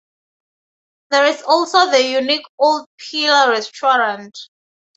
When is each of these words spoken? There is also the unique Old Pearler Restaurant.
There 1.11 1.27
is 1.27 1.43
also 1.43 1.91
the 1.91 2.03
unique 2.03 2.47
Old 2.57 2.87
Pearler 2.97 3.51
Restaurant. 3.51 4.35